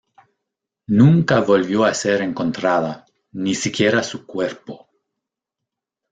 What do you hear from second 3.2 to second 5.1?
ni siquiera su cuerpo.